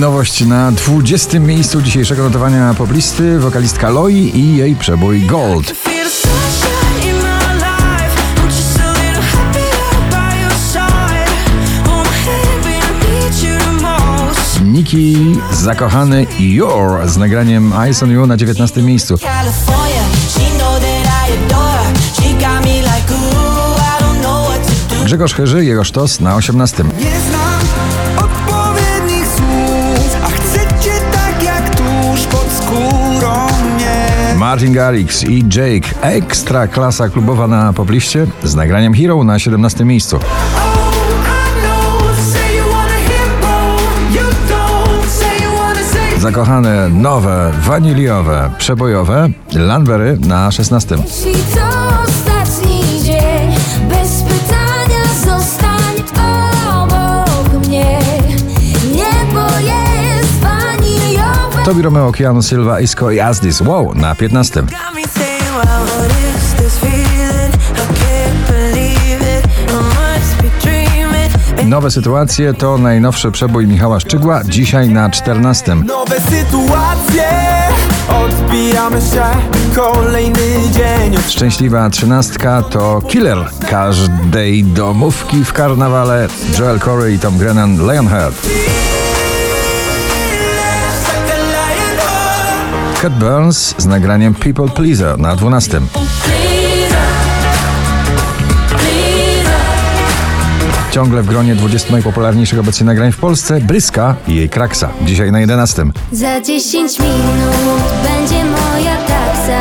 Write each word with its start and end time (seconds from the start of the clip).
Nowość 0.00 0.46
na 0.46 0.72
20. 0.72 1.40
miejscu 1.40 1.82
dzisiejszego 1.82 2.22
notowania 2.22 2.74
poblisty 2.74 3.38
wokalistka 3.38 3.90
Loi 3.90 4.32
i 4.34 4.56
jej 4.56 4.76
przebój 4.76 5.20
Gold. 5.20 5.72
Niki 14.64 15.16
zakochany 15.52 16.26
Your 16.38 17.08
z 17.08 17.16
nagraniem 17.16 17.72
Eyes 17.72 18.02
on 18.02 18.10
You 18.10 18.26
na 18.26 18.36
19. 18.36 18.82
miejscu. 18.82 19.18
Grzegorz 25.04 25.34
Chyży, 25.34 25.64
jego 25.64 25.84
sztos 25.84 26.20
na 26.20 26.36
18. 26.36 26.84
Martin 34.46 34.72
Garrix 34.72 35.24
i 35.24 35.44
Jake, 35.56 35.88
ekstra 36.02 36.66
klasa 36.66 37.08
klubowa 37.08 37.46
na 37.46 37.72
pobliście 37.72 38.26
z 38.42 38.54
nagraniem 38.54 38.94
Hero 38.94 39.24
na 39.24 39.38
17. 39.38 39.84
miejscu. 39.84 40.18
Zakochane, 46.18 46.88
nowe, 46.88 47.52
waniliowe, 47.60 48.50
przebojowe 48.58 49.28
Lanbery 49.52 50.18
na 50.26 50.50
16. 50.50 50.96
Tobi 61.66 61.82
Romeo, 61.82 62.12
Keanu 62.12 62.42
Silva, 62.42 62.80
Isco 62.80 63.10
i 63.10 63.20
Asdis. 63.20 63.60
Wow, 63.60 63.94
na 63.94 64.14
15. 64.14 64.66
Got 64.66 64.94
me 64.94 65.02
saying, 65.02 65.42
well, 65.42 65.86
what 65.86 66.10
is 66.10 66.54
this 66.54 66.78
feeling? 66.78 67.52
I 67.74 67.86
can't 67.98 68.46
believe 68.46 69.20
it. 69.38 69.46
I 69.68 69.72
must 69.74 70.42
be 70.42 70.48
dreaming. 70.60 71.68
Nowe 71.68 71.90
sytuacje 71.90 72.54
to 72.54 72.78
najnowszy 72.78 73.30
przebój 73.30 73.66
Michała 73.66 74.00
Szczygła, 74.00 74.44
dzisiaj 74.44 74.88
na 74.88 75.10
14. 75.10 75.74
Nowe 75.74 76.20
sytuacje 76.20 77.28
Odbijamy 78.08 79.00
się 79.00 79.24
Kolejny 79.76 80.70
dzień 80.72 81.22
Szczęśliwa 81.28 81.90
trzynastka 81.90 82.62
to 82.62 83.02
killer 83.08 83.38
każdej 83.70 84.64
domówki 84.64 85.44
w 85.44 85.52
karnawale. 85.52 86.28
Joel 86.58 86.80
Corey 86.80 87.14
i 87.14 87.18
Tom 87.18 87.38
Grennan, 87.38 87.76
Lionheart. 87.92 88.46
Cat 93.02 93.18
Burns 93.18 93.74
z 93.78 93.86
nagraniem 93.86 94.34
People 94.34 94.68
Pleaser 94.68 95.18
na 95.18 95.36
12. 95.36 95.80
Ciągle 100.90 101.22
w 101.22 101.26
gronie 101.26 101.54
20 101.54 101.92
najpopularniejszych 101.92 102.58
obecnie 102.58 102.86
nagrań 102.86 103.12
w 103.12 103.16
Polsce 103.16 103.60
Bryska 103.60 104.14
i 104.28 104.34
jej 104.34 104.48
Kraksa. 104.48 104.88
Dzisiaj 105.02 105.32
na 105.32 105.40
11. 105.40 105.86
Za 106.12 106.40
10 106.40 106.98
minut 106.98 107.82
będzie 108.02 108.44
moja 108.44 108.96
taksa. 108.96 109.60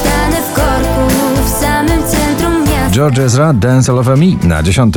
Stanę 0.00 0.36
w 0.36 0.54
korku 0.54 1.10
w 1.46 1.60
samym 1.60 2.02
centrum 2.02 2.64
miasta. 2.64 2.90
George 2.90 3.18
Ezra, 3.18 3.52
Dance 3.52 3.92
All 3.92 3.98
Over 3.98 4.16
Me 4.16 4.26
na 4.42 4.62
10. 4.62 4.94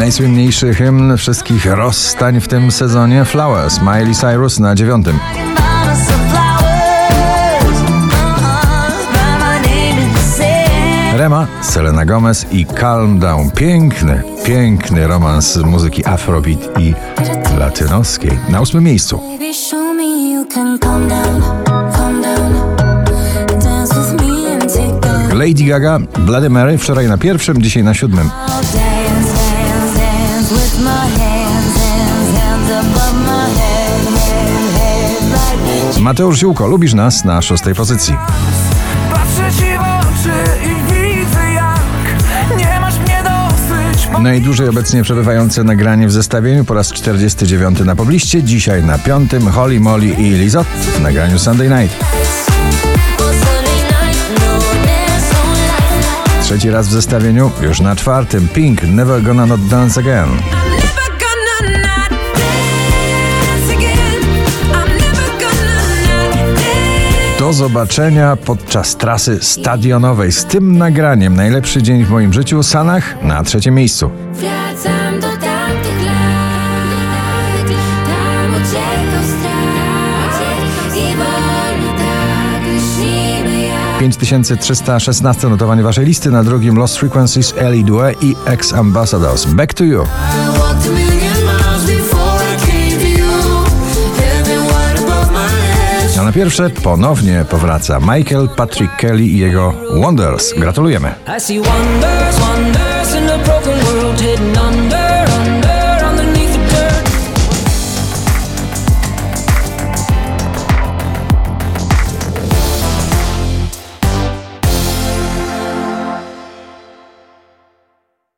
Najsłynniejszy 0.00 0.74
hymn 0.74 1.16
wszystkich 1.16 1.66
rozstań 1.66 2.40
w 2.40 2.48
tym 2.48 2.70
sezonie 2.70 3.24
Flowers, 3.24 3.80
Miley 3.80 4.14
Cyrus 4.14 4.58
na 4.58 4.74
9. 4.74 5.06
Mama 5.06 5.96
some 5.96 6.28
flowers. 6.28 7.78
Write 9.12 9.38
my 9.38 9.60
name 9.68 10.02
in 10.02 10.14
the 10.14 10.20
sand. 10.20 11.18
Rema, 11.18 11.46
Selena 11.62 12.04
Gomez 12.04 12.46
i 12.52 12.66
Calm 12.66 13.18
Down. 13.18 13.50
Piękny, 13.50 14.22
piękny 14.44 15.06
romans 15.06 15.56
muzyki 15.56 16.06
afrobeat 16.06 16.80
i 16.80 16.94
latynoskiej. 17.58 18.38
Na 18.48 18.60
ósmym 18.60 18.84
miejscu. 18.84 19.20
Lady 25.32 25.64
Gaga, 25.64 25.98
Bloody 26.18 26.50
Mary, 26.50 26.78
wczoraj 26.78 27.08
na 27.08 27.18
pierwszym, 27.18 27.62
dzisiaj 27.62 27.84
na 27.84 27.94
siódmym. 27.94 28.30
Mateusz 36.00 36.38
Ziółko, 36.38 36.66
lubisz 36.66 36.94
nas 36.94 37.24
na 37.24 37.42
szóstej 37.42 37.74
pozycji. 37.74 38.14
Patrzę 39.10 39.52
ci 39.58 39.64
w 39.64 39.80
oczy 39.80 40.32
i 40.64 40.92
widzę 40.92 41.52
jak 41.52 42.58
Nie 42.58 42.80
masz 42.80 42.98
mnie 42.98 43.22
dosyć 43.24 44.08
Najdłużej 44.22 44.68
obecnie 44.68 45.02
przebywające 45.02 45.64
nagranie 45.64 46.08
w 46.08 46.12
zestawieniu 46.12 46.64
po 46.64 46.74
raz 46.74 46.92
49 46.92 47.80
na 47.80 47.96
pobliście, 47.96 48.42
dzisiaj 48.42 48.84
na 48.84 48.98
piątym 48.98 49.48
Holly 49.48 49.80
Molly 49.80 50.06
i 50.06 50.30
Lizot 50.30 50.66
w 50.66 51.00
nagraniu 51.00 51.38
Sunday 51.38 51.68
Night. 51.68 52.29
Trzeci 56.50 56.70
raz 56.70 56.88
w 56.88 56.92
zestawieniu, 56.92 57.50
już 57.62 57.80
na 57.80 57.96
czwartym 57.96 58.48
Pink, 58.48 58.82
Never 58.82 59.22
Gonna 59.22 59.46
Not 59.46 59.66
Dance 59.66 60.00
Again. 60.00 60.28
Do 67.38 67.52
zobaczenia 67.52 68.36
podczas 68.36 68.96
trasy 68.96 69.38
stadionowej 69.42 70.32
z 70.32 70.44
tym 70.44 70.78
nagraniem. 70.78 71.36
Najlepszy 71.36 71.82
dzień 71.82 72.04
w 72.04 72.10
moim 72.10 72.32
życiu, 72.32 72.62
Sanach 72.62 73.22
na 73.22 73.42
trzecim 73.42 73.74
miejscu. 73.74 74.10
5316 84.00 85.50
notowanie 85.50 85.82
waszej 85.82 86.06
listy, 86.06 86.30
na 86.30 86.44
drugim 86.44 86.76
Lost 86.76 86.98
Frequencies, 86.98 87.54
Ellie 87.56 87.84
Due 87.84 88.12
i 88.20 88.36
Ex 88.46 88.74
Ambassadors. 88.74 89.44
Back 89.44 89.74
to 89.74 89.84
you. 89.84 90.04
A. 96.16 96.20
A 96.20 96.24
na 96.24 96.32
pierwsze 96.32 96.70
ponownie 96.70 97.44
powraca 97.50 98.00
Michael 98.00 98.48
Patrick 98.56 98.96
Kelly 98.96 99.24
i 99.24 99.38
jego 99.38 99.74
Wonders. 99.94 100.54
Gratulujemy. 100.56 101.14